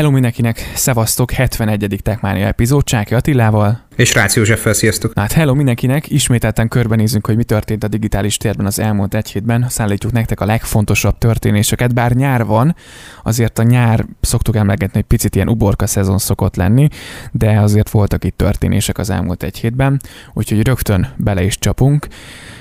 [0.00, 2.00] Hello mindenkinek, szevasztok, 71.
[2.02, 3.80] Techmania epizód, Csáki Attilával.
[3.96, 5.12] És Rácz Józseffel, sziasztok!
[5.14, 9.66] Hát hello mindenkinek, ismételten körbenézünk, hogy mi történt a digitális térben az elmúlt egy hétben.
[9.68, 12.76] Szállítjuk nektek a legfontosabb történéseket, bár nyár van,
[13.22, 16.88] azért a nyár szoktuk emlegetni, hogy picit ilyen uborka szezon szokott lenni,
[17.32, 20.00] de azért voltak itt történések az elmúlt egy hétben,
[20.32, 22.06] úgyhogy rögtön bele is csapunk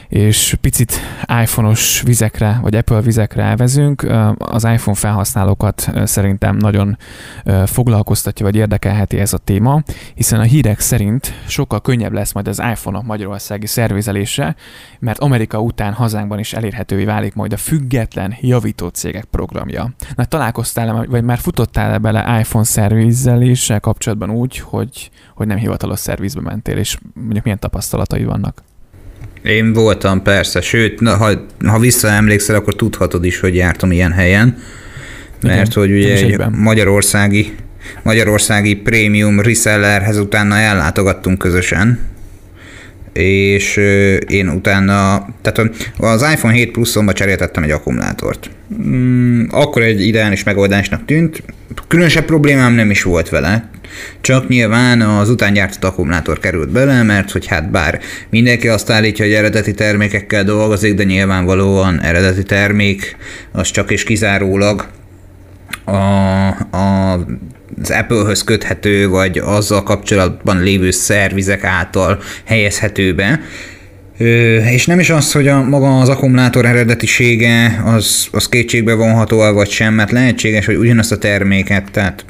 [0.09, 0.99] és picit
[1.41, 4.07] iPhone-os vizekre, vagy Apple vizekre elvezünk.
[4.37, 6.97] Az iPhone felhasználókat szerintem nagyon
[7.65, 12.59] foglalkoztatja, vagy érdekelheti ez a téma, hiszen a hírek szerint sokkal könnyebb lesz majd az
[12.59, 14.55] iPhone-ok magyarországi szervizelése,
[14.99, 19.89] mert Amerika után hazánkban is elérhetővé válik majd a független javító cégek programja.
[20.15, 26.41] Na, találkoztál vagy már futottál-e bele iPhone szervizeléssel kapcsolatban úgy, hogy, hogy nem hivatalos szervizbe
[26.41, 28.63] mentél, és mondjuk milyen tapasztalatai vannak?
[29.43, 31.29] Én voltam, persze, sőt, ha,
[31.65, 34.57] ha visszaemlékszel, akkor tudhatod is, hogy jártam ilyen helyen,
[35.41, 37.55] mert Igen, hogy ugye egy magyarországi,
[38.03, 41.99] magyarországi prémium resellerhez utána ellátogattunk közösen,
[43.13, 43.77] és
[44.27, 48.49] én utána, tehát az iPhone 7 Plus-omba cseréltettem egy akkumulátort.
[48.81, 51.43] Mm, akkor egy ideális megoldásnak tűnt,
[51.87, 53.69] különösebb problémám nem is volt vele,
[54.21, 57.99] csak nyilván az utángyártott akkumulátor került bele, mert hogy hát bár
[58.29, 63.15] mindenki azt állítja, hogy eredeti termékekkel dolgozik, de nyilvánvalóan eredeti termék,
[63.51, 64.87] az csak és kizárólag
[65.83, 67.25] a, a,
[67.81, 73.39] az Apple-höz köthető, vagy azzal kapcsolatban lévő szervizek által helyezhető be.
[74.69, 79.69] És nem is az, hogy a maga az akkumulátor eredetisége az, az kétségbe vonható vagy
[79.69, 82.25] sem, mert lehetséges, hogy ugyanazt a terméket, tehát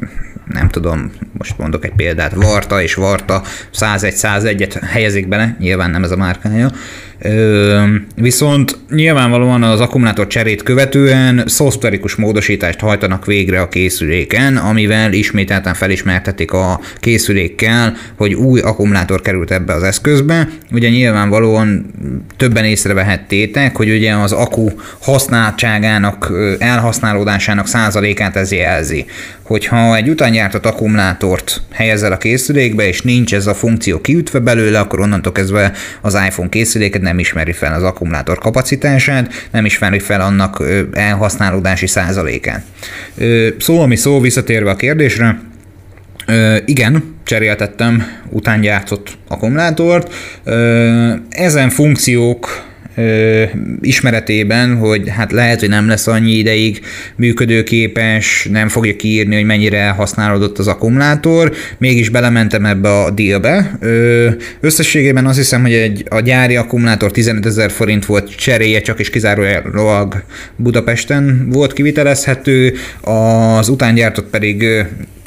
[0.53, 6.11] nem tudom, most mondok egy példát, Varta és Varta 101-101-et helyezik bele, nyilván nem ez
[6.11, 6.71] a márkája,
[8.15, 16.51] Viszont nyilvánvalóan az akkumulátor cserét követően szoftverikus módosítást hajtanak végre a készüléken, amivel ismételten felismertetik
[16.51, 20.49] a készülékkel, hogy új akkumulátor került ebbe az eszközbe.
[20.71, 21.93] Ugye nyilvánvalóan
[22.37, 24.69] többen észrevehettétek, hogy ugye az akku
[25.01, 29.05] használtságának, elhasználódásának százalékát ez jelzi.
[29.43, 34.99] Hogyha egy utángyártott akkumulátort helyezel a készülékbe, és nincs ez a funkció kiütve belőle, akkor
[34.99, 35.71] onnantól kezdve
[36.01, 42.63] az iPhone készüléket nem ismeri fel az akkumulátor kapacitását, nem ismeri fel annak elhasználódási százalékát.
[43.59, 45.39] Szó, ami szó, visszatérve a kérdésre,
[46.65, 50.13] igen, cseréltettem utángyártott akkumulátort.
[51.29, 53.43] Ezen funkciók ö,
[53.81, 56.79] ismeretében, hogy hát lehet, hogy nem lesz annyi ideig
[57.15, 63.77] működőképes, nem fogja kiírni, hogy mennyire használódott az akkumulátor, mégis belementem ebbe a dealbe.
[63.79, 64.29] Ö,
[64.59, 69.09] összességében azt hiszem, hogy egy, a gyári akkumulátor 15 ezer forint volt cseréje, csak és
[69.09, 70.23] kizárólag
[70.55, 74.65] Budapesten volt kivitelezhető, az utángyártott pedig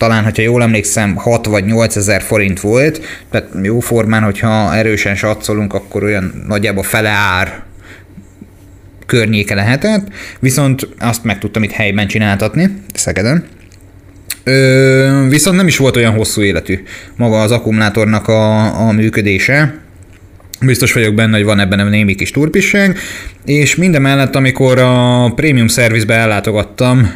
[0.02, 5.14] talán, hogyha jól emlékszem, 6 vagy 8 ezer forint volt, tehát jó formán, hogyha erősen
[5.14, 7.62] satszolunk, akkor olyan nagyjából fele ár
[9.06, 10.06] környéke lehetett,
[10.40, 13.44] viszont azt meg tudtam itt helyben csináltatni, Szegeden.
[14.44, 16.82] Ö, viszont nem is volt olyan hosszú életű
[17.16, 19.80] maga az akkumulátornak a, a működése,
[20.60, 22.98] Biztos vagyok benne, hogy van ebben a némi kis turpisság,
[23.44, 27.14] és mindemellett, amikor a prémium szervizbe ellátogattam,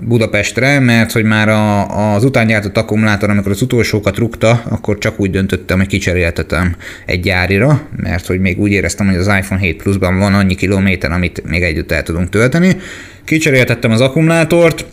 [0.00, 5.30] Budapestre, mert hogy már a, az utángyártott akkumulátor, amikor az utolsókat rúgta, akkor csak úgy
[5.30, 6.76] döntöttem, hogy kicseréltetem
[7.06, 11.12] egy gyárira, mert hogy még úgy éreztem, hogy az iPhone 7 Plus-ban van annyi kilométer,
[11.12, 12.76] amit még együtt el tudunk tölteni.
[13.24, 14.84] Kicseréltettem az akkumulátort,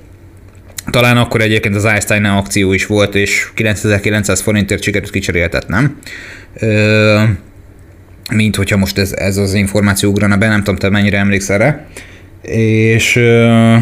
[0.89, 5.97] talán akkor egyébként az Einstein akció is volt, és 9900 forintért sikerült kicseréltetnem.
[6.53, 7.21] Ö,
[8.31, 11.85] mint hogyha most ez, ez az információ ugrana be, nem tudom, te mennyire emlékszel rá.
[12.41, 13.75] És ö,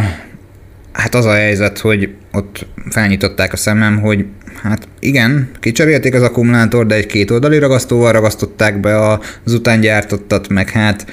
[0.92, 4.26] Hát az a helyzet, hogy ott felnyitották a szemem, hogy
[4.64, 10.70] hát igen, kicserélték az akkumulátor, de egy két oldali ragasztóval ragasztották be az utángyártottat, meg
[10.70, 11.06] hát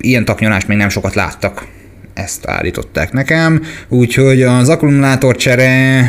[0.00, 1.66] ilyen taknyolást még nem sokat láttak
[2.14, 6.04] ezt állították nekem, úgyhogy az akkumulátor csere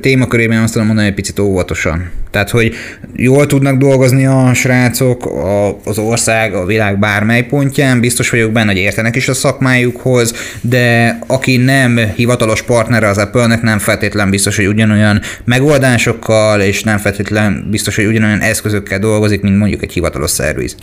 [0.00, 2.10] témakörében azt tudom mondani, hogy picit óvatosan.
[2.30, 2.74] Tehát, hogy
[3.16, 8.72] jól tudnak dolgozni a srácok, a, az ország, a világ bármely pontján, biztos vagyok benne,
[8.72, 14.56] hogy értenek is a szakmájukhoz, de aki nem hivatalos partnere az Apple-nek, nem feltétlen biztos,
[14.56, 20.30] hogy ugyanolyan megoldásokkal, és nem feltétlen biztos, hogy ugyanolyan eszközökkel dolgozik, mint mondjuk egy hivatalos
[20.30, 20.76] szerviz.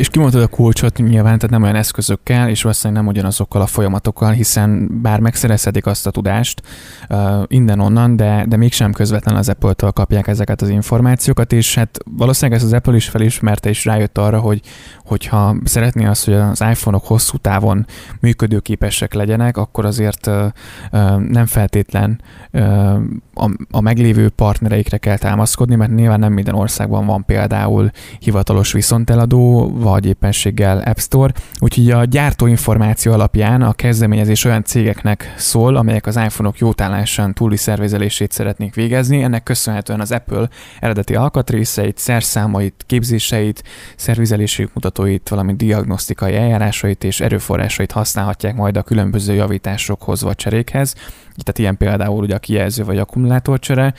[0.00, 4.30] És kimondtad a kulcsot nyilván, tehát nem olyan eszközökkel, és valószínűleg nem ugyanazokkal a folyamatokkal,
[4.30, 6.62] hiszen bár megszerezhetik azt a tudást
[7.08, 12.60] uh, innen-onnan, de, de mégsem közvetlen az Apple-től kapják ezeket az információkat, és hát valószínűleg
[12.60, 14.60] ez az Apple is felismerte, és rájött arra, hogy
[15.04, 17.86] hogyha szeretné azt, hogy az iPhone-ok hosszú távon
[18.20, 20.44] működőképesek legyenek, akkor azért uh,
[20.92, 22.20] uh, nem feltétlen
[22.52, 22.94] uh,
[23.34, 29.72] a, a meglévő partnereikre kell támaszkodni, mert nyilván nem minden országban van például hivatalos viszonteladó,
[29.90, 36.16] vagy éppenséggel App Store, úgyhogy a gyártóinformáció alapján a kezdeményezés olyan cégeknek szól, amelyek az
[36.16, 39.22] iPhone-ok jótállásán túli szervezelését szeretnék végezni.
[39.22, 40.48] Ennek köszönhetően az Apple
[40.80, 43.62] eredeti alkatrészeit, szerszámait, képzéseit,
[43.96, 50.94] szervizelési mutatóit, valamint diagnosztikai eljárásait és erőforrásait használhatják majd a különböző javításokhoz vagy cserékhez.
[51.36, 53.94] Tehát ilyen például ugye a kijelző vagy akkumulátorcsere.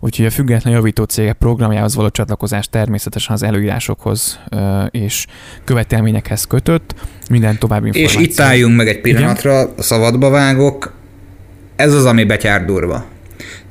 [0.00, 4.40] Úgyhogy a független javító cégek programjához való csatlakozás természetesen az előírásokhoz
[4.90, 5.26] és
[5.64, 6.94] követelményekhez kötött,
[7.30, 8.20] minden további információ.
[8.20, 9.74] És itt álljunk meg egy pillanatra, Igen?
[9.78, 10.92] szabadba vágok,
[11.76, 13.04] ez az, ami betyár durva.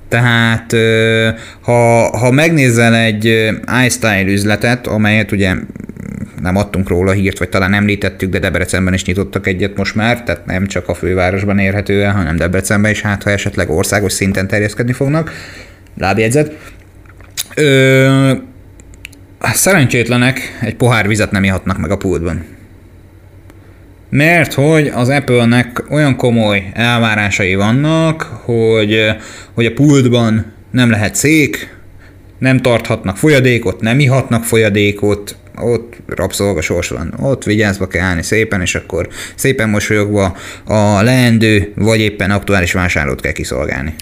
[0.07, 0.75] Tehát
[1.61, 3.51] ha, ha megnézel egy
[3.85, 5.55] iStyle üzletet, amelyet ugye
[6.41, 10.45] nem adtunk róla hírt, vagy talán említettük, de Debrecenben is nyitottak egyet most már, tehát
[10.45, 14.93] nem csak a fővárosban érhető el, hanem Debrecenben is, hát ha esetleg országos szinten terjeszkedni
[14.93, 15.31] fognak.
[15.97, 16.57] Lábjegyzet.
[17.55, 18.31] Ö,
[19.53, 22.45] szerencsétlenek egy pohár vizet nem ihatnak meg a pultban.
[24.09, 29.05] Mert hogy az Apple-nek olyan komoly elvárásai vannak, hogy,
[29.53, 31.75] hogy a pultban nem lehet szék,
[32.37, 38.75] nem tarthatnak folyadékot, nem ihatnak folyadékot, ott rabszolgasors van, ott vigyázva kell állni szépen, és
[38.75, 43.95] akkor szépen mosolyogva a leendő, vagy éppen aktuális vásárlót kell kiszolgálni.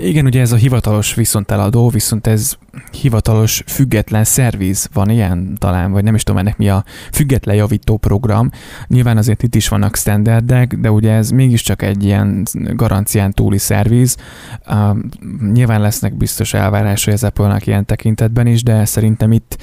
[0.00, 2.56] Igen, ugye ez a hivatalos viszonteladó, viszont ez
[3.00, 7.96] hivatalos független szerviz van ilyen talán, vagy nem is tudom ennek mi a független javító
[7.96, 8.50] program.
[8.86, 14.16] Nyilván azért itt is vannak standardek, de ugye ez mégiscsak egy ilyen garancián túli szerviz.
[14.70, 14.96] Uh,
[15.52, 19.56] nyilván lesznek biztos elvárásai az apple ilyen tekintetben is, de szerintem itt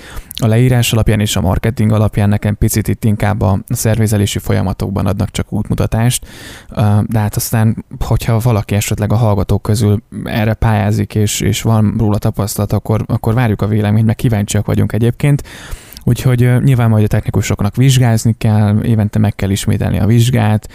[0.45, 5.31] a leírás alapján és a marketing alapján nekem picit itt inkább a szervizelési folyamatokban adnak
[5.31, 6.27] csak útmutatást,
[7.05, 12.17] de hát aztán, hogyha valaki esetleg a hallgatók közül erre pályázik, és, és van róla
[12.17, 15.43] tapasztalat, akkor, akkor várjuk a véleményt, meg kíváncsiak vagyunk egyébként.
[16.07, 20.69] Úgyhogy nyilván majd a technikusoknak vizsgázni kell, évente meg kell ismételni a vizsgát,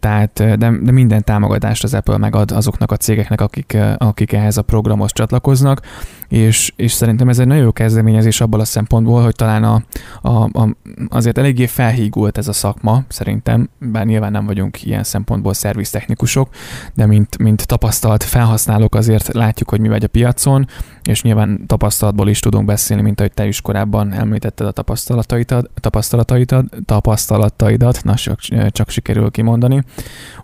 [0.00, 4.62] tehát de, de minden támogatást az Apple megad azoknak a cégeknek, akik, akik ehhez a
[4.62, 5.80] programhoz csatlakoznak,
[6.28, 9.82] és, és szerintem ez egy nagyon jó kezdeményezés abból a szempontból, hogy talán a,
[10.22, 10.76] a, a,
[11.08, 16.48] azért eléggé felhígult ez a szakma, szerintem, bár nyilván nem vagyunk ilyen szempontból szerviztechnikusok,
[16.94, 20.66] de mint, mint tapasztalt felhasználók azért látjuk, hogy mi megy a piacon,
[21.02, 26.64] és nyilván tapasztalatból is tudunk beszélni, mint ahogy te is korábban említetted a tapasztalataidat, tapasztalataidat,
[26.84, 28.40] tapasztalataidat, na csak,
[28.70, 29.84] csak sikerül kimondani.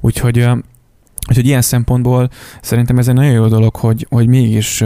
[0.00, 0.48] Úgyhogy
[1.28, 2.28] Úgyhogy ilyen szempontból
[2.60, 4.84] szerintem ez egy nagyon jó dolog, hogy, hogy mégis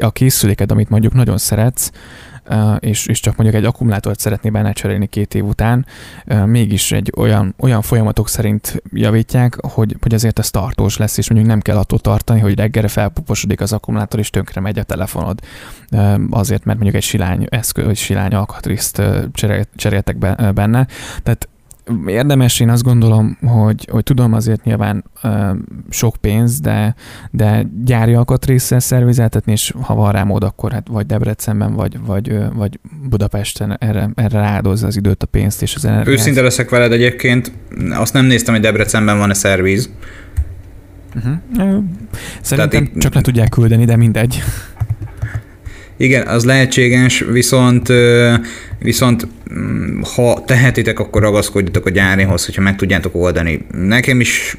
[0.00, 1.90] a készüléked, amit mondjuk nagyon szeretsz,
[2.78, 5.86] és, és csak mondjuk egy akkumulátort szeretné benne cserélni két év után,
[6.44, 11.50] mégis egy olyan, olyan folyamatok szerint javítják, hogy, hogy azért ez tartós lesz, és mondjuk
[11.50, 15.40] nem kell attól tartani, hogy reggelre felpuposodik az akkumulátor, és tönkre megy a telefonod.
[16.30, 19.02] Azért, mert mondjuk egy silány eszköz, vagy silány alkatrészt
[19.76, 20.18] cseréltek
[20.54, 20.86] benne.
[21.22, 21.48] Tehát
[22.06, 25.50] érdemes, én azt gondolom, hogy, hogy tudom azért nyilván ö,
[25.90, 26.94] sok pénz, de,
[27.30, 32.28] de gyári alkatrészsel szervizeltetni, és ha van rá mód, akkor hát vagy Debrecenben, vagy, vagy,
[32.30, 36.18] ö, vagy Budapesten erre, erre ráadozza az időt, a pénzt és az energiát.
[36.18, 37.52] Őszinte leszek veled egyébként,
[37.90, 39.90] azt nem néztem, hogy Debrecenben van-e szerviz.
[41.14, 41.84] Uh-huh.
[42.40, 44.42] Szerintem Tehát csak le tudják küldeni, de mindegy.
[45.98, 47.92] Igen, az lehetséges, viszont
[48.78, 53.66] viszont mm, ha tehetitek, akkor ragaszkodjatok a gyárihoz, hogyha meg tudjátok oldani.
[53.72, 54.56] Nekem is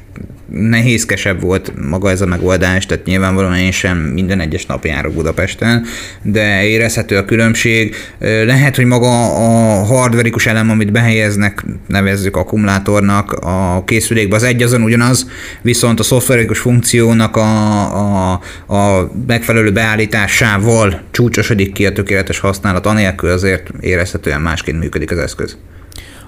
[0.51, 5.85] nehézkesebb volt maga ez a megoldás, tehát nyilvánvalóan én sem minden egyes nap járok Budapesten,
[6.21, 7.95] de érezhető a különbség.
[8.19, 14.81] Lehet, hogy maga a hardverikus elem, amit behelyeznek, nevezzük akkumulátornak, a készülékbe az egy azon
[14.81, 15.29] ugyanaz,
[15.61, 23.29] viszont a szoftverikus funkciónak a, a, a megfelelő beállításával csúcsosodik ki a tökéletes használat, anélkül
[23.29, 25.57] azért érezhetően másként működik az eszköz.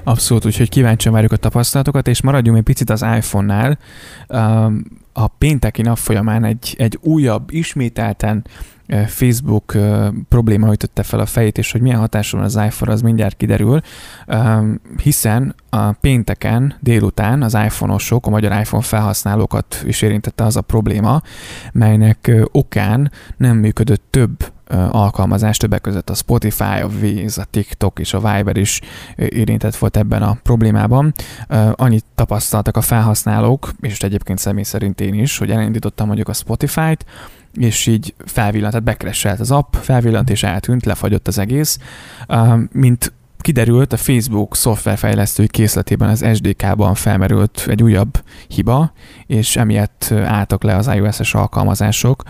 [0.04, 3.78] Abszolút, úgyhogy kíváncsian várjuk a tapasztalatokat, és maradjunk egy picit az iPhone-nál.
[5.14, 8.46] A pénteki nap folyamán egy, egy újabb, ismételten
[9.08, 9.78] Facebook
[10.30, 13.82] probléma ütötte fel a fejét, és hogy milyen hatása van az iPhone, az mindjárt kiderül,
[15.02, 21.22] hiszen a pénteken délután az iPhone-osok, a magyar iPhone felhasználókat is érintette az a probléma,
[21.72, 24.52] melynek okán nem működött több
[24.90, 28.82] alkalmazás, többek között a Spotify, a Wiz, a TikTok és a Viber is
[29.16, 31.14] érintett volt ebben a problémában.
[31.72, 37.06] Annyit tapasztaltak a felhasználók, és egyébként személy szerint én is, hogy elindítottam mondjuk a Spotify-t,
[37.60, 41.78] és így felvillant, tehát bekresselt az app, felvillant és eltűnt, lefagyott az egész.
[42.72, 48.94] Mint kiderült, a Facebook szoftverfejlesztői készletében az SDK-ban felmerült egy újabb hiba,
[49.28, 52.24] és emiatt álltak le az iOS-es alkalmazások.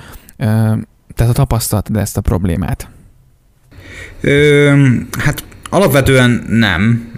[1.16, 2.90] Tehát a tapasztalatod ezt a problémát?
[4.22, 7.12] Ö, hát alapvetően nem,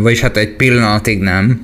[0.00, 1.60] vagyis hát egy pillanatig nem,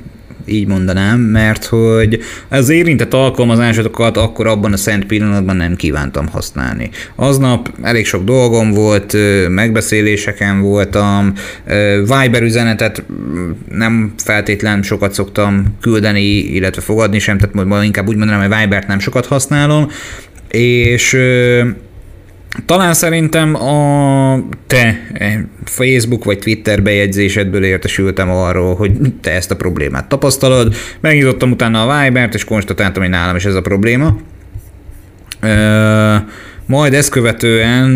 [0.47, 6.91] így mondanám, mert hogy az érintett alkalmazásokat akkor abban a szent pillanatban nem kívántam használni.
[7.17, 9.17] Aznap elég sok dolgom volt,
[9.49, 11.33] megbeszéléseken voltam,
[11.99, 13.03] Viber üzenetet
[13.71, 18.99] nem feltétlen sokat szoktam küldeni, illetve fogadni sem, tehát inkább úgy mondanám, hogy Vibert nem
[18.99, 19.89] sokat használom,
[20.49, 21.17] és
[22.66, 29.56] talán szerintem a te eh, Facebook vagy Twitter bejegyzésedből értesültem arról, hogy te ezt a
[29.56, 30.75] problémát tapasztalod.
[31.00, 34.16] Megnyitottam utána a Vibert, és konstatáltam, hogy nálam is ez a probléma.
[36.66, 37.90] Majd ezt követően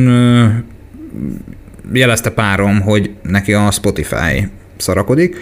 [1.92, 5.36] jelezte párom, hogy neki a Spotify szarakodik,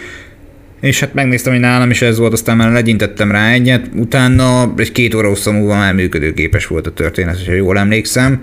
[0.81, 4.93] és hát megnéztem, hogy nálam is ez volt, aztán már legyintettem rá egyet, utána egy
[4.93, 8.43] két óra hosszú múlva már működőképes volt a történet, ha jól emlékszem,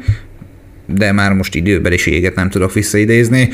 [0.94, 3.50] de már most időbeliséget nem tudok visszaidézni.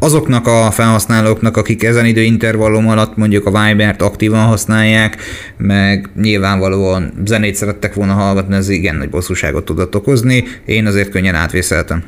[0.00, 5.16] Azoknak a felhasználóknak, akik ezen időintervallum alatt mondjuk a Vibert aktívan használják,
[5.56, 11.34] meg nyilvánvalóan zenét szerettek volna hallgatni, ez igen nagy bosszúságot tudott okozni, én azért könnyen
[11.34, 12.04] átvészeltem.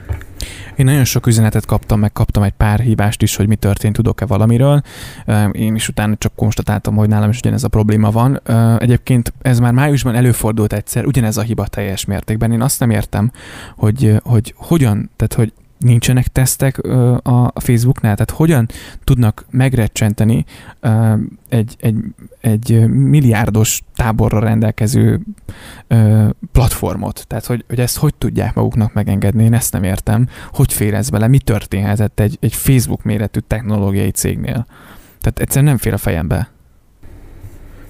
[0.77, 4.27] Én nagyon sok üzenetet kaptam, meg kaptam egy pár hívást is, hogy mi történt, tudok-e
[4.27, 4.83] valamiről.
[5.53, 8.41] Én is utána csak konstatáltam, hogy nálam is ugyanez a probléma van.
[8.79, 12.53] Egyébként ez már májusban előfordult egyszer, ugyanez a hiba teljes mértékben.
[12.53, 13.33] Én azt nem értem,
[13.77, 16.79] hogy, hogy hogyan, tehát hogy nincsenek tesztek
[17.23, 18.15] a Facebooknál?
[18.15, 18.69] Tehát hogyan
[19.05, 20.45] tudnak megrecsenteni
[21.49, 21.97] egy, egy,
[22.41, 25.21] egy milliárdos táborra rendelkező
[26.53, 27.25] platformot?
[27.27, 29.45] Tehát, hogy, hogy ezt hogy tudják maguknak megengedni?
[29.45, 30.29] Én ezt nem értem.
[30.53, 31.27] Hogy fér ez bele?
[31.27, 34.67] Mi történhetett egy, egy Facebook méretű technológiai cégnél?
[35.21, 36.51] Tehát egyszerűen nem fér a fejembe.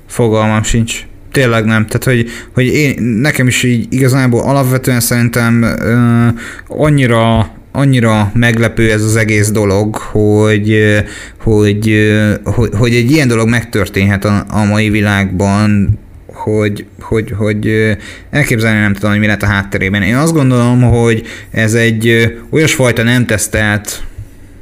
[0.06, 1.87] Fogalmam sincs tényleg nem.
[1.87, 6.28] Tehát, hogy, hogy én, nekem is így igazából alapvetően szerintem ö,
[6.68, 10.97] annyira annyira meglepő ez az egész dolog, hogy,
[11.39, 12.11] hogy,
[12.45, 17.97] hogy, hogy egy ilyen dolog megtörténhet a, a mai világban, hogy, hogy, hogy
[18.31, 20.03] elképzelni nem tudom, hogy mi lett a hátterében.
[20.03, 24.03] Én azt gondolom, hogy ez egy olyasfajta nem tesztelt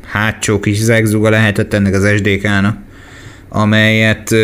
[0.07, 2.77] hátsó kis zegzuga lehetett ennek az SDK-nak,
[3.49, 4.35] amelyet,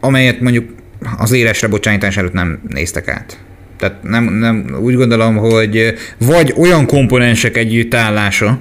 [0.00, 0.74] amelyet mondjuk
[1.16, 3.38] az élesre bocsánítás előtt nem néztek át.
[3.80, 8.58] Tehát nem, nem, úgy gondolom, hogy vagy olyan komponensek együttállása,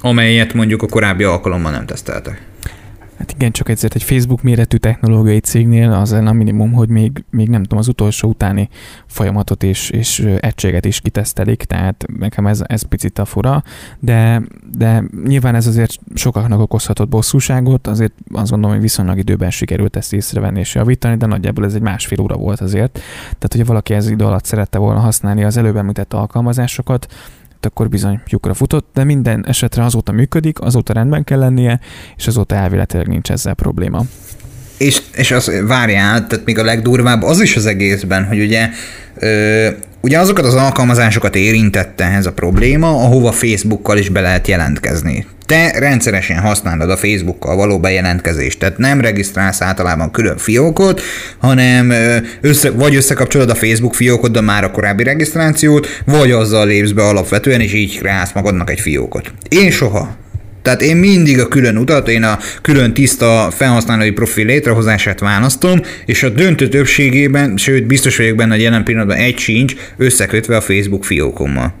[0.00, 2.42] amelyet mondjuk a korábbi alkalommal nem teszteltek.
[3.20, 7.48] Hát igen, csak ezért egy Facebook méretű technológiai cégnél az a minimum, hogy még, még
[7.48, 8.68] nem tudom, az utolsó utáni
[9.06, 13.62] folyamatot és, és egységet is kitesztelik, tehát nekem ez, ez picit a fura,
[13.98, 14.42] de,
[14.78, 20.12] de nyilván ez azért sokaknak okozhatott bosszúságot, azért azt gondolom, hogy viszonylag időben sikerült ezt
[20.12, 22.92] észrevenni és javítani, de nagyjából ez egy másfél óra volt azért.
[23.22, 27.06] Tehát, hogyha valaki ez idő alatt szerette volna használni az előbb említett alkalmazásokat,
[27.66, 31.80] akkor bizony lyukra futott, de minden esetre azóta működik, azóta rendben kell lennie,
[32.16, 34.04] és azóta elvéletileg nincs ezzel probléma.
[34.78, 38.68] És, és az várjál, tehát még a legdurvább az is az egészben, hogy ugye
[40.00, 45.78] ugye azokat az alkalmazásokat érintette ez a probléma, ahova Facebookkal is be lehet jelentkezni te
[45.78, 51.00] rendszeresen használod a Facebookkal való bejelentkezést, tehát nem regisztrálsz általában külön fiókot,
[51.38, 51.92] hanem
[52.40, 57.60] össze, vagy összekapcsolod a Facebook fiókoddal már a korábbi regisztrációt, vagy azzal lépsz be alapvetően,
[57.60, 59.32] és így kreálsz magadnak egy fiókot.
[59.48, 60.16] Én soha.
[60.62, 66.22] Tehát én mindig a külön utat, én a külön tiszta felhasználói profil létrehozását választom, és
[66.22, 71.04] a döntő többségében, sőt biztos vagyok benne, hogy jelen pillanatban egy sincs összekötve a Facebook
[71.04, 71.74] fiókommal.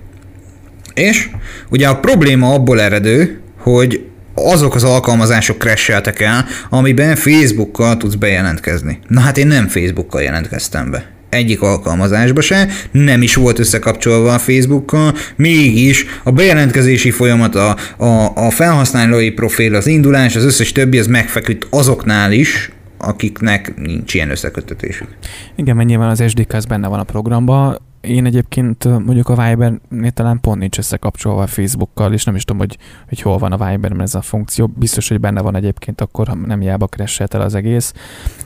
[0.94, 1.28] És
[1.70, 8.98] ugye a probléma abból eredő, hogy azok az alkalmazások crasheltek el, amiben Facebookkal tudsz bejelentkezni.
[9.08, 14.38] Na hát én nem Facebookkal jelentkeztem be egyik alkalmazásba se, nem is volt összekapcsolva a
[14.38, 20.98] Facebookkal, mégis a bejelentkezési folyamat, a, a, a felhasználói profil, az indulás, az összes többi,
[20.98, 25.08] az megfeküdt azoknál is, akiknek nincs ilyen összekötetésük.
[25.56, 30.10] Igen, mert nyilván az SDK az benne van a programban, én egyébként mondjuk a Viber-nél
[30.10, 32.76] talán pont nincs összekapcsolva a Facebookkal, és nem is tudom, hogy,
[33.08, 34.72] hogy hol van a Viberben ez a funkció.
[34.76, 37.92] Biztos, hogy benne van egyébként, akkor ha nem hiába crash el az egész.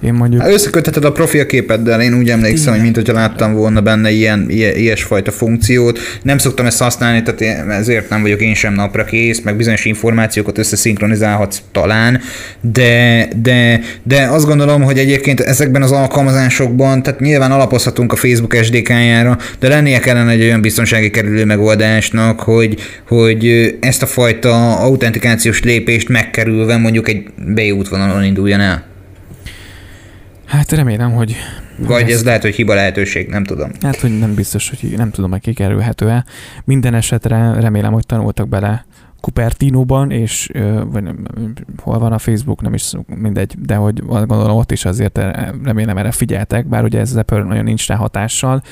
[0.00, 0.42] Én mondjuk...
[0.42, 5.30] Hát összekötheted a profilképeddel, én úgy emlékszem, hogy mint hogyha láttam volna benne ilyen, ilyesfajta
[5.30, 5.98] funkciót.
[6.22, 10.58] Nem szoktam ezt használni, tehát ezért nem vagyok én sem napra kész, meg bizonyos információkat
[10.58, 12.20] összeszinkronizálhatsz talán,
[12.60, 18.54] de, de, de azt gondolom, hogy egyébként ezekben az alkalmazásokban, tehát nyilván alapozhatunk a Facebook
[18.62, 25.62] SDK-jára, de lennie kellene egy olyan biztonsági kerülő megoldásnak, hogy, hogy ezt a fajta autentikációs
[25.62, 28.84] lépést megkerülve mondjuk egy beútvonalon induljon el.
[30.46, 31.36] Hát remélem, hogy...
[31.78, 33.70] Vagy ez lehet, hogy hiba lehetőség, nem tudom.
[33.82, 36.24] Hát, hogy nem biztos, hogy nem tudom, hogy kikerülhető-e.
[36.64, 38.86] Minden esetre remélem, hogy tanultak bele
[39.24, 40.50] Cupertino-ban, és
[40.86, 41.26] vagy nem,
[41.82, 45.18] hol van a Facebook, nem is mindegy, de hogy gondolom ott is azért
[45.62, 48.62] remélem erre figyeltek, bár ugye ez az Apple nagyon nincs rá hatással,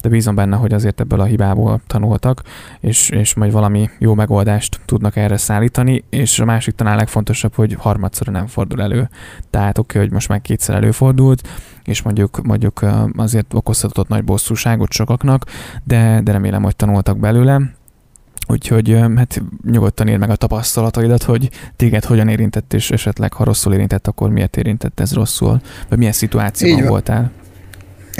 [0.00, 2.42] de bízom benne, hogy azért ebből a hibából tanultak,
[2.80, 7.74] és, és majd valami jó megoldást tudnak erre szállítani, és a másik talán legfontosabb, hogy
[7.74, 9.08] harmadszor nem fordul elő.
[9.50, 11.48] Tehát oké, okay, hogy most már kétszer előfordult,
[11.84, 12.84] és mondjuk, mondjuk
[13.16, 15.44] azért okozhatott nagy bosszúságot sokaknak,
[15.84, 17.76] de, de remélem, hogy tanultak belőle,
[18.50, 23.72] Úgyhogy hát nyugodtan ér meg a tapasztalataidat, hogy téged hogyan érintett, és esetleg ha rosszul
[23.72, 27.30] érintett, akkor miért érintett ez rosszul, vagy milyen szituációban voltál.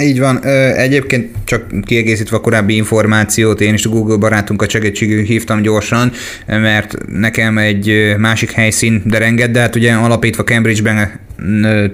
[0.01, 0.43] Így van.
[0.75, 6.11] Egyébként csak kiegészítve a korábbi információt, én is a Google barátunkat segítségül hívtam gyorsan,
[6.45, 11.19] mert nekem egy másik helyszín derenged, de hát ugye alapítva Cambridge-ben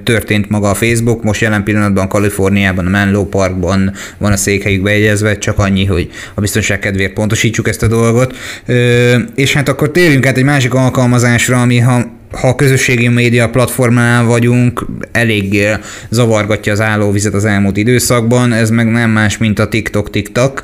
[0.04, 5.38] történt maga a Facebook, most jelen pillanatban Kaliforniában, a Menlo Parkban van a székhelyük bejegyezve,
[5.38, 8.38] csak annyi, hogy a biztonság kedvéért pontosítsuk ezt a dolgot.
[9.36, 14.24] És hát akkor térjünk át egy másik alkalmazásra, ami ha ha a közösségi média platformánál
[14.24, 15.72] vagyunk, eléggé
[16.10, 20.64] zavargatja az állóvizet az elmúlt időszakban, ez meg nem más, mint a TikTok-TikTok.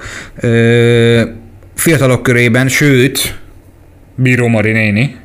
[1.76, 3.40] Fiatalok körében, sőt,
[4.16, 5.16] Bíró Mari néni,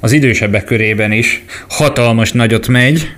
[0.00, 3.12] az idősebbek körében is hatalmas nagyot megy,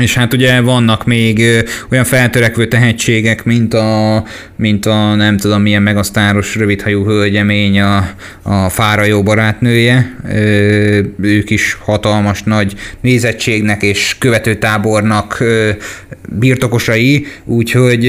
[0.00, 4.24] és hát ugye vannak még olyan feltörekvő tehetségek, mint a,
[4.56, 8.10] mint a nem tudom milyen megasztáros rövidhajú hölgyemény, a,
[8.42, 10.16] a Fára jó barátnője.
[11.20, 15.42] Ők is hatalmas nagy nézettségnek és követőtábornak
[16.38, 18.04] birtokosai, úgyhogy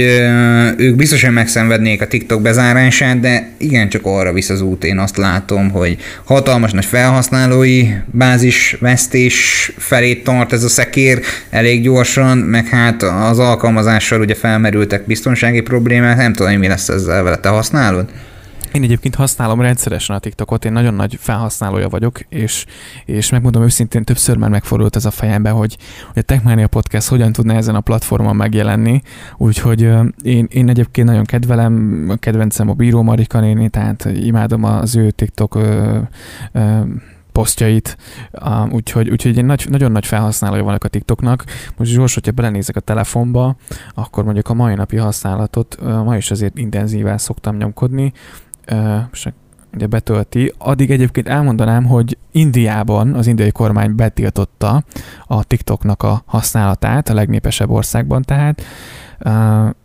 [0.77, 4.83] ők biztosan megszenvednék a TikTok bezárását, de igen, csak arra visz az út.
[4.83, 11.72] Én azt látom, hogy hatalmas nagy felhasználói bázis vesztés felé tart ez a szekér, elég
[11.73, 17.23] elég gyorsan, meg hát az alkalmazással ugye felmerültek biztonsági problémák, nem tudom, mi lesz ezzel
[17.23, 17.37] vele.
[17.37, 18.09] Te használod?
[18.73, 22.65] Én egyébként használom rendszeresen a TikTokot, én nagyon nagy felhasználója vagyok, és,
[23.05, 25.77] és megmondom őszintén, többször már megfordult ez a fejembe, hogy,
[26.13, 29.01] hogy a Techmania Podcast hogyan tudna ezen a platformon megjelenni,
[29.37, 29.89] úgyhogy
[30.23, 35.55] én, én egyébként nagyon kedvelem, kedvencem a Bíró Marika néni, tehát imádom az ő TikTok
[35.55, 35.97] ö,
[36.51, 36.79] ö,
[37.33, 37.97] posztjait,
[38.69, 41.43] úgyhogy, úgyhogy én nagy, nagyon nagy felhasználója vannak a TikToknak.
[41.77, 43.55] Most Zsors, hogyha belenézek a telefonba,
[43.93, 48.13] akkor mondjuk a mai napi használatot ma is azért intenzíven szoktam nyomkodni,
[49.11, 49.27] és
[49.73, 50.53] ugye betölti.
[50.57, 54.83] Addig egyébként elmondanám, hogy Indiában az indiai kormány betiltotta
[55.25, 58.61] a TikToknak a használatát, a legnépesebb országban tehát,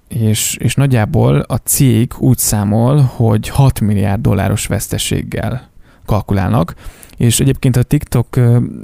[0.09, 5.69] és, és nagyjából a cég úgy számol, hogy 6 milliárd dolláros veszteséggel
[6.09, 6.75] kalkulálnak,
[7.19, 8.37] és egyébként a TikTok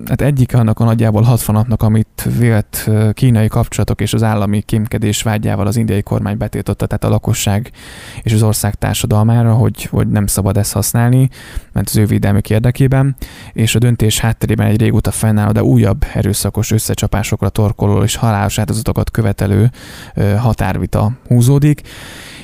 [0.07, 5.23] hát egyik annak a nagyjából 60 napnak, amit vélt kínai kapcsolatok és az állami kémkedés
[5.23, 7.71] vágyával az indiai kormány betiltotta, tehát a lakosság
[8.23, 11.29] és az ország társadalmára, hogy, hogy nem szabad ezt használni,
[11.73, 13.17] mert az ő védelmük érdekében,
[13.53, 19.11] és a döntés hátterében egy régóta fennáll, de újabb erőszakos összecsapásokra torkoló és halálos áldozatokat
[19.11, 19.71] követelő
[20.39, 21.81] határvita húzódik,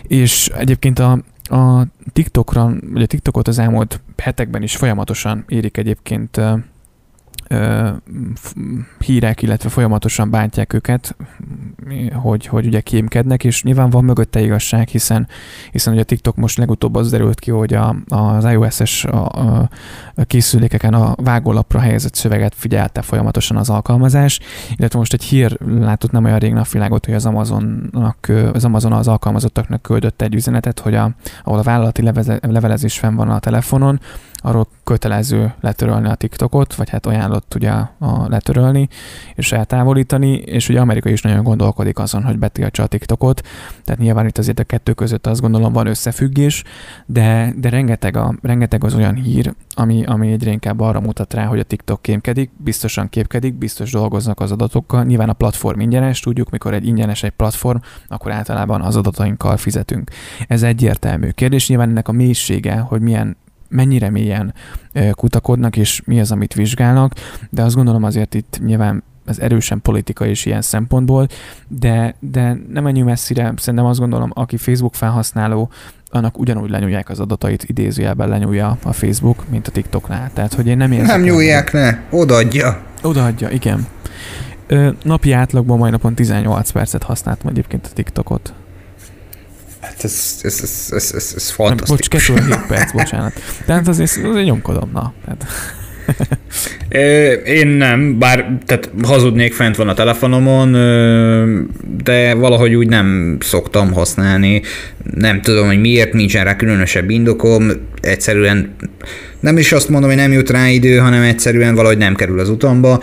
[0.02, 1.18] és egyébként a,
[1.50, 6.40] a TikTokra, vagy a TikTokot az elmúlt hetekben is folyamatosan érik egyébként
[8.98, 11.16] hírek, illetve folyamatosan bántják őket,
[12.12, 15.28] hogy, hogy ugye kémkednek, és nyilván van mögötte igazság, hiszen,
[15.70, 19.68] hiszen ugye a TikTok most legutóbb az derült ki, hogy a, az iOS-es a, a,
[20.24, 24.40] készülékeken a vágólapra helyezett szöveget figyelte folyamatosan az alkalmazás,
[24.76, 29.08] illetve most egy hír látott nem olyan rég napvilágot, hogy az Amazonnak, az Amazon az
[29.08, 31.10] alkalmazottaknak küldött egy üzenetet, hogy a,
[31.44, 32.02] ahol a vállalati
[32.40, 34.00] levelezés fenn van a telefonon,
[34.40, 38.88] arról kötelező letörölni a TikTokot, vagy hát ajánlott ugye a letörölni
[39.34, 43.46] és eltávolítani, és ugye Amerika is nagyon gondolkodik azon, hogy betiltsa a TikTokot,
[43.84, 46.64] tehát nyilván itt azért a kettő között azt gondolom van összefüggés,
[47.06, 51.44] de, de rengeteg, a, rengeteg az olyan hír, ami, ami egyre inkább arra mutat rá,
[51.44, 56.50] hogy a TikTok kémkedik, biztosan képkedik, biztos dolgoznak az adatokkal, nyilván a platform ingyenes, tudjuk,
[56.50, 60.10] mikor egy ingyenes egy platform, akkor általában az adatainkkal fizetünk.
[60.48, 63.36] Ez egyértelmű kérdés, nyilván ennek a mélysége, hogy milyen
[63.70, 64.54] mennyire mélyen
[65.12, 67.12] kutakodnak, és mi az, amit vizsgálnak,
[67.50, 71.26] de azt gondolom azért itt nyilván ez erősen politika is ilyen szempontból,
[71.68, 75.70] de, de nem menjünk messzire, szerintem azt gondolom, aki Facebook felhasználó,
[76.10, 80.30] annak ugyanúgy lenyúlják az adatait, idézőjelben lenyúlja a Facebook, mint a TikToknál.
[80.32, 81.08] Tehát, hogy én nem érzek...
[81.16, 82.82] Nem nyúlják le, odaadja.
[83.02, 83.86] Odaadja, igen.
[84.66, 88.52] Ö, napi átlagban majd napon 18 percet használtam egyébként a TikTokot.
[89.80, 92.28] Hát ez, ez, ez, ez, ez, ez fantasztikus.
[92.28, 93.32] Bocs, 2 7 perc, bocsánat.
[93.66, 95.12] Tehát azért, azért nyomkodom, na.
[95.24, 95.46] Tehát.
[97.44, 100.72] Én nem, bár tehát hazudnék, fent van a telefonomon,
[102.04, 104.62] de valahogy úgy nem szoktam használni.
[105.14, 107.70] Nem tudom, hogy miért nincsen rá különösebb indokom.
[108.00, 108.74] Egyszerűen
[109.40, 112.48] nem is azt mondom, hogy nem jut rá idő, hanem egyszerűen valahogy nem kerül az
[112.48, 113.00] utamba.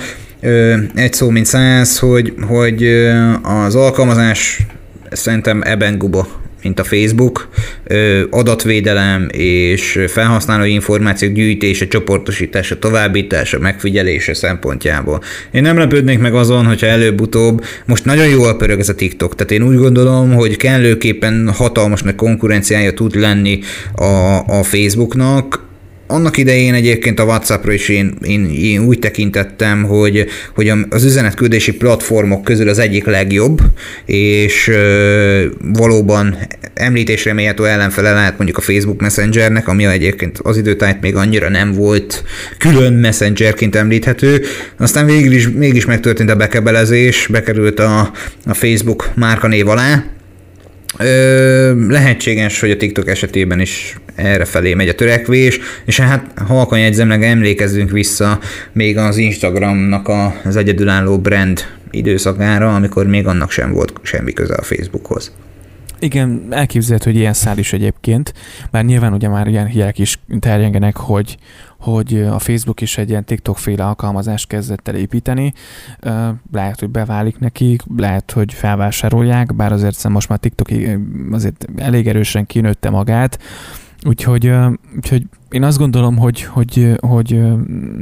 [0.96, 2.84] Egy szó, mint száz, hogy, hogy
[3.44, 4.60] az alkalmazás
[5.12, 6.28] szerintem ebben guba
[6.68, 7.48] mint a Facebook,
[8.30, 15.22] adatvédelem és felhasználói információk gyűjtése, csoportosítása, továbbítása, megfigyelése szempontjából.
[15.52, 19.52] Én nem lepődnék meg azon, hogyha előbb-utóbb, most nagyon jól pörög ez a TikTok, tehát
[19.52, 23.60] én úgy gondolom, hogy kellőképpen hatalmas nagy konkurenciája tud lenni
[23.96, 25.67] a, a Facebooknak,
[26.08, 31.74] annak idején egyébként a WhatsAppra is én, én, én úgy tekintettem, hogy, hogy az üzenetküldési
[31.74, 33.62] platformok közül az egyik legjobb,
[34.06, 36.38] és ö, valóban
[36.74, 41.72] említésre méltó ellenfele lehet mondjuk a Facebook Messengernek, ami egyébként az időtájt még annyira nem
[41.72, 42.24] volt
[42.58, 44.42] külön messengerként említhető.
[44.78, 48.12] Aztán végül is, mégis megtörtént a bekebelezés, bekerült a,
[48.46, 50.04] a Facebook márkanév alá,
[51.00, 56.80] Ö, lehetséges, hogy a TikTok esetében is erre felé megy a törekvés, és hát halkan
[56.80, 58.40] jegyzemleg emlékezzünk vissza
[58.72, 60.10] még az Instagramnak
[60.44, 65.32] az egyedülálló brand időszakára, amikor még annak sem volt semmi köze a Facebookhoz.
[66.00, 68.34] Igen, elképzelhető, hogy ilyen szál is egyébként,
[68.72, 71.38] már nyilván ugye már ilyen hírek is terjengenek, hogy,
[71.80, 75.54] hogy a Facebook is egy ilyen TikTok-féle alkalmazást kezdett el építeni.
[76.52, 80.68] Lehet, hogy beválik nekik, lehet, hogy felvásárolják, bár azért most már TikTok
[81.32, 83.40] azért elég erősen kinőtte magát,
[84.06, 84.54] Úgyhogy,
[84.96, 87.42] úgyhogy én azt gondolom, hogy, hogy, hogy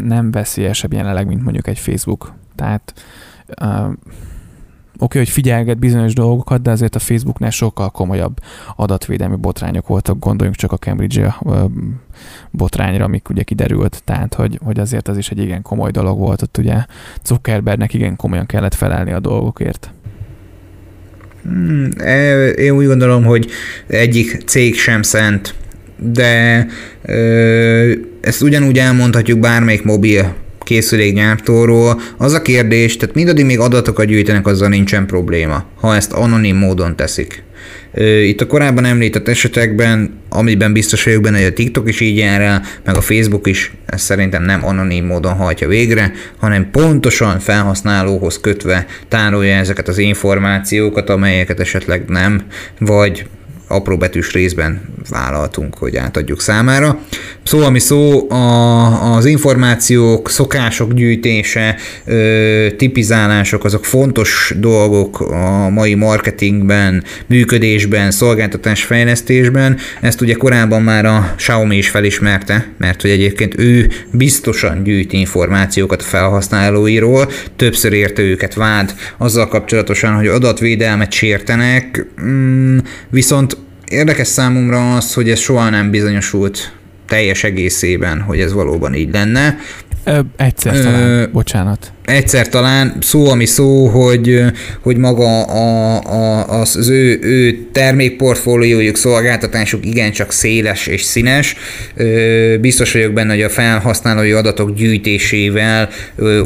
[0.04, 2.34] nem veszélyesebb jelenleg, mint mondjuk egy Facebook.
[2.56, 2.94] Tehát
[4.98, 8.40] oké, hogy figyelget bizonyos dolgokat, de azért a Facebooknál sokkal komolyabb
[8.76, 11.36] adatvédelmi botrányok voltak, gondoljunk csak a Cambridge
[12.52, 16.42] botrányra, amik ugye kiderült, tehát hogy, hogy azért az is egy igen komoly dolog volt,
[16.42, 16.86] ott ugye
[17.24, 19.94] Zuckerbergnek igen komolyan kellett felelni a dolgokért.
[21.42, 23.50] Hmm, e, én úgy gondolom, hogy
[23.88, 25.56] egyik cég sem szent,
[25.98, 26.68] de
[28.22, 32.02] ezt ugyanúgy elmondhatjuk bármelyik mobil készülékgyártóról.
[32.18, 36.96] Az a kérdés, tehát mindaddig még adatokat gyűjtenek, azzal nincsen probléma, ha ezt anonim módon
[36.96, 37.44] teszik.
[38.24, 42.42] Itt a korábban említett esetekben, amiben biztos vagyok benne, hogy a TikTok is így jár
[42.42, 48.40] el, meg a Facebook is ezt szerintem nem anonim módon hajtja végre, hanem pontosan felhasználóhoz
[48.40, 52.42] kötve tárolja ezeket az információkat, amelyeket esetleg nem,
[52.80, 53.26] vagy
[53.68, 57.00] apró betűs részben vállaltunk, hogy átadjuk számára.
[57.44, 61.76] Szó, ami szó, a, az információk, szokások gyűjtése,
[62.06, 69.78] ö, tipizálások, azok fontos dolgok a mai marketingben, működésben, szolgáltatásfejlesztésben.
[70.02, 76.02] Ezt ugye korábban már a Xiaomi is felismerte, mert hogy egyébként ő biztosan gyűjti információkat
[76.02, 82.78] a felhasználóiról, többször érte őket vád azzal kapcsolatosan, hogy adatvédelmet sértenek, mm,
[83.10, 86.72] viszont Érdekes számomra az, hogy ez soha nem bizonyosult
[87.08, 89.58] teljes egészében, hogy ez valóban így lenne.
[90.04, 94.42] Ö, egyszer talán, Ö, bocsánat egyszer talán szó, ami szó, hogy,
[94.82, 101.56] hogy maga a, a, az ő, ő termékportfóliójuk, szolgáltatásuk igencsak széles és színes.
[102.62, 105.90] Biztos vagyok benne, hogy a felhasználói adatok gyűjtésével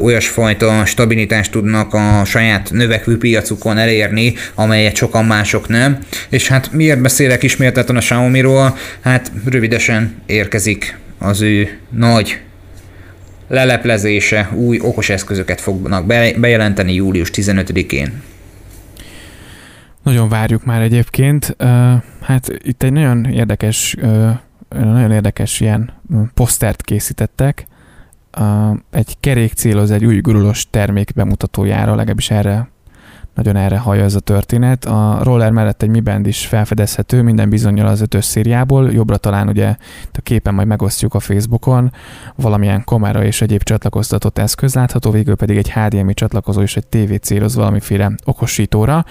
[0.02, 5.98] olyasfajta stabilitást tudnak a saját növekvő piacukon elérni, amelyet sokan mások nem.
[6.30, 8.78] És hát miért beszélek ismételten a Xiaomi-ról?
[9.02, 12.39] Hát rövidesen érkezik az ő nagy
[13.50, 16.06] leleplezése, új okos eszközöket fognak
[16.40, 18.22] bejelenteni július 15-én.
[20.04, 21.56] Nagyon várjuk már egyébként.
[22.22, 23.96] Hát itt egy nagyon érdekes
[24.70, 25.94] nagyon érdekes ilyen
[26.34, 27.68] posztert készítettek,
[28.92, 32.70] egy kerék céloz egy új gurulós termék bemutatójára, legalábbis erre
[33.34, 34.86] nagyon erre hallja ez a történet.
[34.86, 39.48] A roller mellett egy Mi Band is felfedezhető, minden bizonyal az ötös szériából, jobbra talán
[39.48, 39.76] ugye
[40.13, 41.92] a képen majd megosztjuk a Facebookon,
[42.36, 47.13] valamilyen kamera és egyéb csatlakoztatott eszköz látható, végül pedig egy HDMI csatlakozó és egy TV
[47.22, 49.06] céloz valamiféle okosítóra.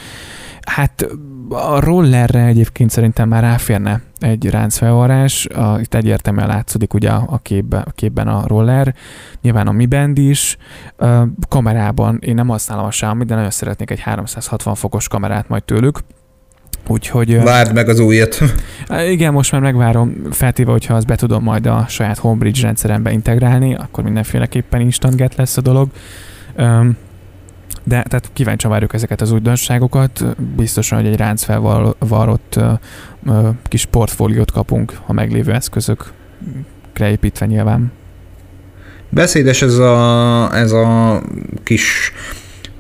[0.61, 1.07] Hát
[1.51, 7.83] a rollerre egyébként szerintem már ráférne egy ráncfelvarrás, a, itt egyértelműen látszódik ugye a, képben,
[7.87, 8.95] a képben a roller,
[9.43, 10.57] nyilván a Mi Band is,
[10.97, 15.63] a kamerában én nem használom a Xiaomi, de nagyon szeretnék egy 360 fokos kamerát majd
[15.63, 15.99] tőlük,
[16.91, 17.43] Úgyhogy...
[17.43, 18.39] Várd meg az újat.
[19.09, 23.75] Igen, most már megvárom, feltéve, hogyha azt be tudom majd a saját Homebridge rendszerembe integrálni,
[23.75, 25.89] akkor mindenféleképpen instant get lesz a dolog.
[27.89, 30.25] De tehát kíváncsi várjuk ezeket az újdonságokat.
[30.57, 32.61] Biztosan, hogy egy ránc felvarrott
[33.65, 36.13] kis portfóliót kapunk a meglévő eszközök
[37.01, 37.93] építve nyilván.
[39.11, 41.21] Beszédes ez a, ez a
[41.65, 42.13] kis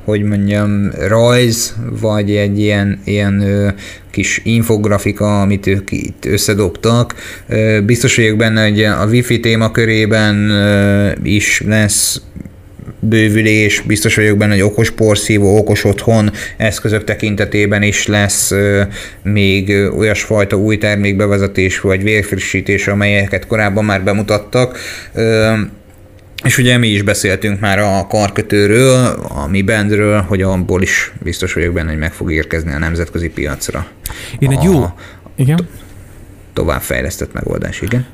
[0.04, 3.68] hogy mondjam, rajz, vagy egy ilyen, ilyen ö,
[4.10, 7.14] kis infografika, amit ők itt összedobtak.
[7.48, 12.22] Ö, biztos vagyok benne, hogy a Wi-Fi témakörében ö, is lesz
[13.00, 18.52] bővülés, biztos vagyok benne, hogy okos porszívó, okos otthon eszközök tekintetében is lesz
[19.22, 24.78] még olyasfajta új termékbevezetés vagy vérfrissítés, amelyeket korábban már bemutattak.
[26.44, 31.52] És ugye mi is beszéltünk már a karkötőről, a mi bandről, hogy abból is biztos
[31.52, 33.86] vagyok benne, hogy meg fog érkezni a nemzetközi piacra.
[34.38, 34.84] Én egy a, jó...
[35.36, 35.68] Igen?
[36.58, 38.06] Továbbfejlesztett megoldás, igen.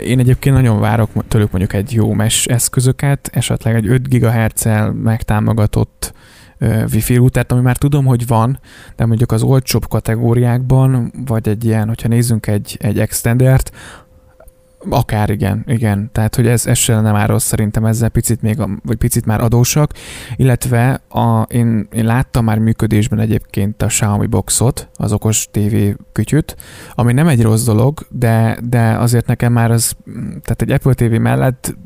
[0.00, 6.12] Én egyébként nagyon várok tőlük mondjuk egy jó mes eszközöket, esetleg egy 5 GHz-el megtámogatott
[6.92, 8.60] Wi-Fi routert, ami már tudom, hogy van,
[8.96, 13.72] de mondjuk az olcsóbb kategóriákban, vagy egy ilyen, hogyha nézzünk egy, egy extendert,
[14.90, 16.10] Akár igen, igen.
[16.12, 19.40] Tehát, hogy ez, ez sem nem áll rossz, szerintem ezzel picit még, vagy picit már
[19.40, 19.92] adósak,
[20.36, 25.76] illetve a, én, én láttam már működésben egyébként a Xiaomi Boxot, az okos TV
[26.12, 26.56] kütyüt,
[26.94, 29.96] ami nem egy rossz dolog, de, de azért nekem már az,
[30.42, 31.76] tehát egy Apple TV mellett,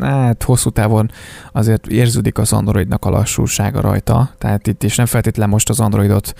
[0.00, 1.10] hát hosszú távon
[1.52, 6.34] azért érződik az Androidnak a lassúsága rajta, tehát itt is nem feltétlenül most az Androidot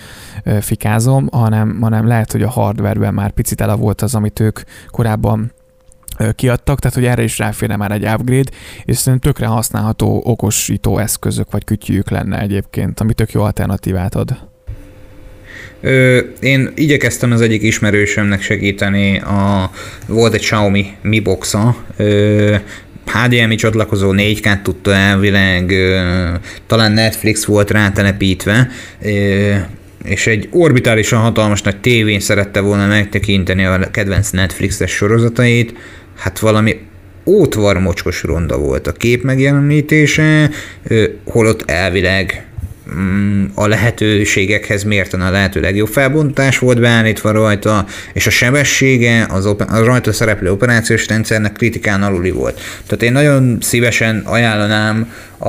[0.61, 5.53] fikázom, hanem, hanem lehet, hogy a hardwareben már picit elavult az, amit ők korábban
[6.35, 8.51] kiadtak, tehát hogy erre is ráférne már egy upgrade,
[8.85, 14.49] és szerintem tökre használható okosító eszközök vagy kütyűjük lenne egyébként, ami tök jó alternatívát ad.
[15.81, 19.71] Ö, én igyekeztem az egyik ismerősömnek segíteni, a,
[20.07, 22.57] volt egy Xiaomi Mi Boxa, ö,
[23.07, 26.01] HDMI csatlakozó 4K tudta elvileg, ö,
[26.67, 28.69] talán Netflix volt rátelepítve,
[29.03, 29.55] ö,
[30.05, 35.75] és egy orbitálisan hatalmas nagy tévén szerette volna megtekinteni a kedvenc Netflixes sorozatait,
[36.21, 36.81] hát valami
[37.25, 40.51] ótvar mocskos ronda volt a kép megjelenítése,
[41.25, 42.50] holott elvileg
[43.55, 49.57] a lehetőségekhez mérten a lehető legjobb felbontás volt beállítva rajta, és a sebessége az a
[49.69, 52.61] rajta szereplő operációs rendszernek kritikán aluli volt.
[52.87, 55.49] Tehát én nagyon szívesen ajánlanám a,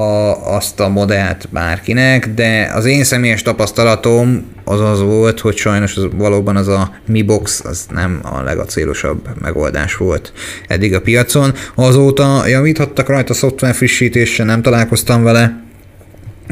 [0.55, 6.07] azt a modellt bárkinek, de az én személyes tapasztalatom az az volt, hogy sajnos az,
[6.15, 10.33] valóban az a Mi Box az nem a legacélosabb megoldás volt
[10.67, 11.53] eddig a piacon.
[11.75, 15.69] Azóta javíthattak rajta szoftver frissítésre, nem találkoztam vele,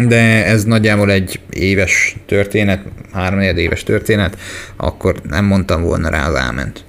[0.08, 2.82] de ez nagyjából egy éves történet,
[3.14, 4.38] három éves történet,
[4.76, 6.84] akkor nem mondtam volna rá az áment.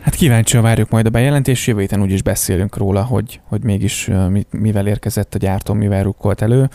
[0.00, 4.10] Hát kíváncsian várjuk majd a bejelentés, jövő héten úgyis beszélünk róla, hogy, hogy mégis
[4.50, 6.68] mivel érkezett a gyártó, mivel rukkolt elő.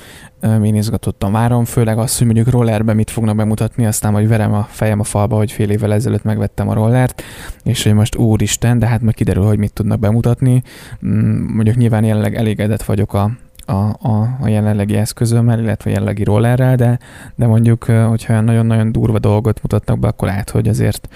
[0.64, 4.68] Én izgatottan várom, főleg azt, hogy mondjuk rollerbe mit fognak bemutatni, aztán majd verem a
[4.70, 7.24] fejem a falba, hogy fél évvel ezelőtt megvettem a rollert,
[7.64, 10.62] és hogy most úristen, de hát meg kiderül, hogy mit tudnak bemutatni.
[11.06, 13.32] Mm, mondjuk nyilván jelenleg elégedett vagyok a,
[13.66, 17.00] a, a, a jelenlegi eszközömmel, illetve a jelenlegi rollerrel, de,
[17.36, 21.08] de mondjuk, hogyha nagyon-nagyon durva dolgot mutatnak be, akkor lehet, hogy azért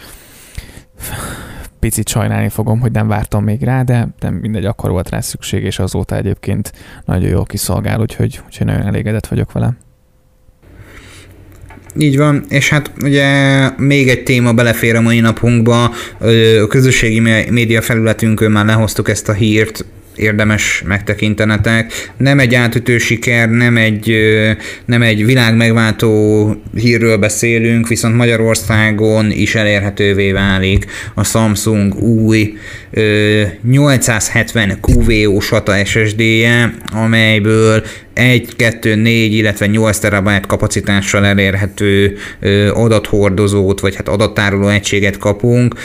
[1.80, 5.64] picit sajnálni fogom, hogy nem vártam még rá, de, de mindegy, akkor volt rá szükség,
[5.64, 6.74] és azóta egyébként
[7.06, 9.78] nagyon jól kiszolgál, úgyhogy, úgyhogy nagyon elégedett vagyok vele.
[11.96, 15.84] Így van, és hát ugye még egy téma belefér a mai napunkba,
[16.64, 19.86] a közösségi média felületünkön már lehoztuk ezt a hírt,
[20.20, 22.12] érdemes megtekintenetek.
[22.18, 24.14] Nem egy átütő siker, nem egy,
[24.86, 32.58] nem egy világ megváltó hírről beszélünk, viszont Magyarországon is elérhetővé válik a Samsung új
[33.64, 42.18] 870 QVO SATA SSD-je, amelyből 1, 2, 4, illetve 8 terabyte kapacitással elérhető
[42.74, 45.76] adathordozót, vagy hát adattároló egységet kapunk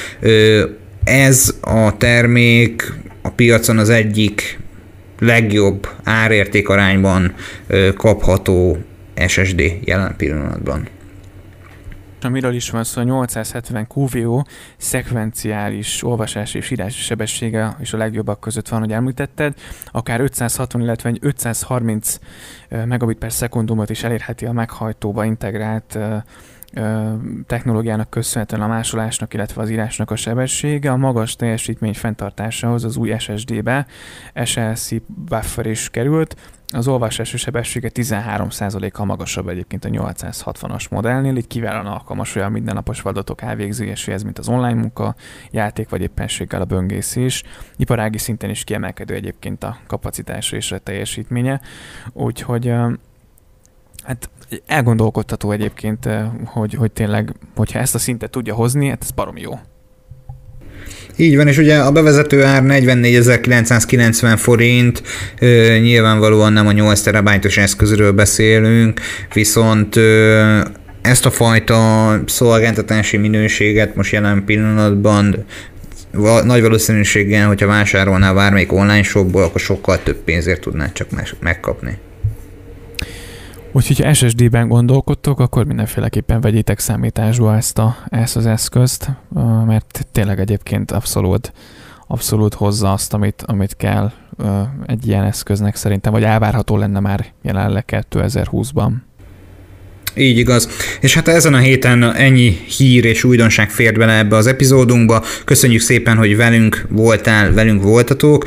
[1.04, 2.92] ez a termék
[3.24, 4.58] a piacon az egyik
[5.18, 7.34] legjobb árértékarányban
[7.96, 8.78] kapható
[9.26, 10.88] SSD jelen pillanatban.
[12.22, 14.42] Amiről is van szó, a 870 QVO
[14.76, 19.54] szekvenciális olvasási és írási sebessége és a legjobbak között van, hogy említetted,
[19.92, 22.18] akár 560, illetve 530
[22.68, 25.98] megabit per szekundumot is elérheti a meghajtóba integrált
[27.46, 33.18] technológiának köszönhetően a másolásnak, illetve az írásnak a sebessége, a magas teljesítmény fenntartásához az új
[33.18, 33.86] SSD-be
[34.44, 36.36] SLC buffer is került,
[36.74, 43.42] az olvasási sebessége 13%-kal magasabb egyébként a 860-as modellnél, így kiválóan alkalmas olyan mindennapos feladatok
[43.42, 45.14] elvégzéséhez, mint az online munka,
[45.50, 47.42] játék vagy éppenséggel a böngészés.
[47.76, 51.60] Iparági szinten is kiemelkedő egyébként a kapacitása és a teljesítménye,
[52.12, 52.74] úgyhogy
[54.04, 54.30] hát
[54.66, 56.08] elgondolkodható egyébként,
[56.44, 59.52] hogy, hogy tényleg, hogyha ezt a szintet tudja hozni, hát ez barom jó.
[61.16, 65.02] Így van, és ugye a bevezető ár 44.990 forint,
[65.40, 69.00] ö, nyilvánvalóan nem a 8 terabájtos eszközről beszélünk,
[69.32, 70.60] viszont ö,
[71.02, 75.44] ezt a fajta szolgáltatási minőséget most jelen pillanatban
[76.44, 81.08] nagy valószínűséggel, hogyha vásárolnál bármelyik online shopból, akkor sokkal több pénzért tudnád csak
[81.40, 81.98] megkapni.
[83.76, 89.10] Úgyhogy ha SSD-ben gondolkodtok, akkor mindenféleképpen vegyétek számításba ezt, a, ezt az eszközt,
[89.66, 91.52] mert tényleg egyébként abszolút,
[92.06, 94.12] abszolút hozza azt, amit, amit kell
[94.86, 98.92] egy ilyen eszköznek szerintem, vagy elvárható lenne már jelenleg 2020-ban.
[100.16, 100.68] Így igaz.
[101.00, 105.24] És hát ezen a héten ennyi hír és újdonság fért bele ebbe az epizódunkba.
[105.44, 108.46] Köszönjük szépen, hogy velünk voltál, velünk voltatok.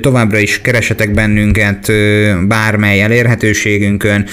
[0.00, 1.92] Továbbra is keresetek bennünket
[2.46, 4.26] bármely elérhetőségünkön.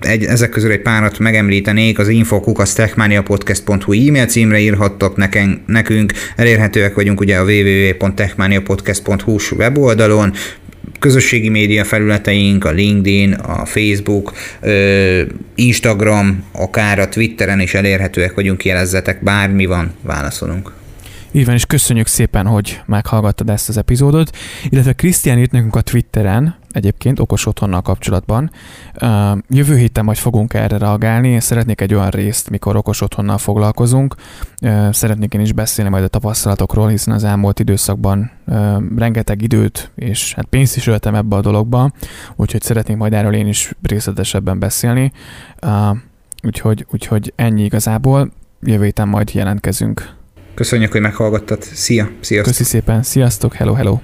[0.00, 6.12] Egy, ezek közül egy párat megemlítenék, az infokukasztechmaniapodcast.hu e-mail címre írhattak neken, nekünk.
[6.36, 10.32] Elérhetőek vagyunk ugye a www.techmaniapodcast.hu weboldalon
[10.98, 14.32] közösségi média felületeink, a LinkedIn, a Facebook,
[15.54, 20.72] Instagram, akár a Twitteren is elérhetőek vagyunk, jelezzetek, bármi van, válaszolunk.
[21.32, 24.36] Így van, és köszönjük szépen, hogy meghallgattad ezt az epizódot,
[24.68, 28.50] illetve Krisztián írt nekünk a Twitteren, egyébként okos otthonnal kapcsolatban.
[29.48, 34.14] Jövő héten majd fogunk erre reagálni, én szeretnék egy olyan részt, mikor okos otthonnal foglalkozunk.
[34.90, 38.30] Szeretnék én is beszélni majd a tapasztalatokról, hiszen az elmúlt időszakban
[38.96, 41.90] rengeteg időt és hát pénzt is öltem ebbe a dologba,
[42.36, 45.12] úgyhogy szeretnék majd erről én is részletesebben beszélni.
[46.42, 50.15] Úgyhogy, úgyhogy ennyi igazából, jövő héten majd jelentkezünk.
[50.56, 51.62] Köszönjük, hogy meghallgattad.
[51.62, 52.52] Szia, sziasztok.
[52.52, 53.98] Köszi szépen, sziasztok, hello, hello.